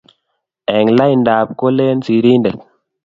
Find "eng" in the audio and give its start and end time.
0.75-0.89